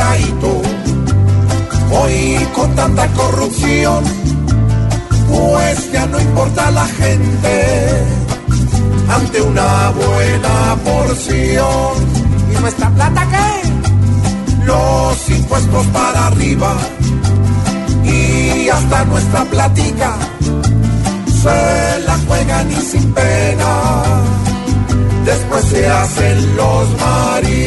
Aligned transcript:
Cuidadito. 0.00 0.62
Hoy 1.92 2.46
con 2.54 2.74
tanta 2.74 3.06
corrupción, 3.08 4.04
pues 5.28 5.92
ya 5.92 6.06
no 6.06 6.20
importa 6.20 6.70
la 6.70 6.86
gente 6.86 8.04
ante 9.08 9.42
una 9.42 9.90
buena 9.90 10.76
porción. 10.84 11.92
¿Y 12.52 12.60
nuestra 12.60 12.90
plata 12.90 13.26
qué? 13.30 14.64
Los 14.64 15.30
impuestos 15.30 15.86
para 15.86 16.28
arriba 16.28 16.74
y 18.04 18.68
hasta 18.68 19.04
nuestra 19.04 19.44
platica 19.44 20.16
se 21.42 22.00
la 22.06 22.18
juegan 22.26 22.70
y 22.70 22.76
sin 22.76 23.12
pena. 23.12 23.82
Después 25.24 25.64
se 25.64 25.86
hacen 25.88 26.56
los 26.56 26.88
maridadito, 27.00 27.59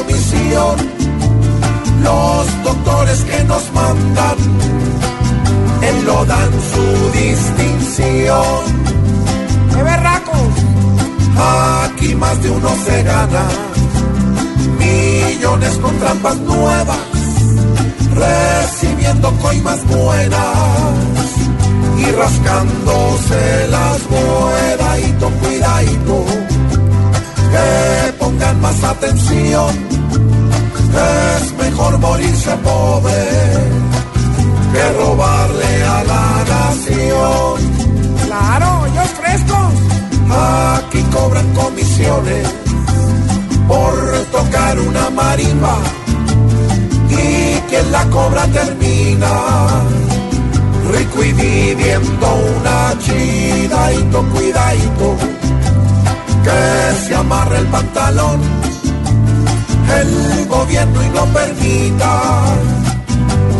comisión 0.00 0.76
los 2.02 2.64
doctores 2.64 3.20
que 3.24 3.44
nos 3.44 3.72
mandan 3.72 4.36
enlodan 5.82 6.50
su 6.72 7.18
distinción. 7.18 8.62
¡Qué 9.74 9.82
berracos! 9.82 10.52
Aquí 11.84 12.14
más 12.14 12.42
de 12.42 12.50
uno 12.50 12.68
se 12.84 13.02
gana 13.02 13.44
millones 14.78 15.78
con 15.78 15.98
trampas 15.98 16.36
nuevas, 16.38 16.98
recibiendo 18.14 19.30
coimas 19.38 19.86
buenas 19.86 21.30
y 21.98 22.10
rascándose 22.12 23.68
las 23.70 24.00
cuidadito, 24.02 25.30
cuidadito, 25.30 25.30
que 25.34 25.40
pongan 25.40 26.20
más 26.20 26.29
atención, 29.00 29.70
es 31.38 31.52
mejor 31.54 31.98
morirse 31.98 32.50
pobre 32.56 33.12
que 34.72 34.92
robarle 34.98 35.84
a 35.84 36.04
la 36.04 36.44
nación. 36.54 37.56
Claro, 38.26 38.86
ellos 38.86 39.10
frescos. 39.20 39.72
Aquí 40.32 41.02
cobran 41.14 41.48
comisiones 41.54 42.46
por 43.66 43.92
tocar 44.30 44.78
una 44.78 45.10
marimba 45.10 45.78
y 47.08 47.60
quien 47.68 47.90
la 47.90 48.04
cobra 48.10 48.46
termina 48.48 49.30
rico 50.92 51.24
y 51.24 51.32
viviendo 51.32 52.26
una 52.58 52.94
chidadito, 52.98 54.22
cuidadito, 54.34 55.16
que 56.44 57.06
se 57.06 57.14
amarre 57.14 57.58
el 57.58 57.66
pantalón, 57.66 58.59
gobierno 60.60 61.02
y 61.02 61.08
no 61.08 61.24
permita 61.26 62.20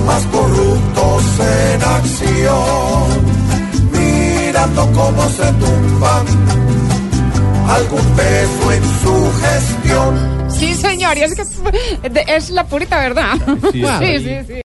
más 0.07 0.23
corruptos 0.27 1.25
en 1.39 1.83
acción, 1.83 3.07
mirando 3.93 4.83
cómo 4.93 5.29
se 5.31 5.47
tumban 5.53 6.27
algún 7.69 8.05
peso 8.17 8.73
en 8.73 8.83
su 9.03 9.33
gestión. 9.41 10.51
Sí, 10.51 10.75
señor, 10.75 11.17
y 11.17 11.23
es 11.23 11.35
que 11.35 11.43
es 12.37 12.51
la 12.51 12.65
purita 12.67 12.99
verdad. 12.99 13.35
sí, 13.73 13.83
sí. 14.19 14.39
sí. 14.47 14.55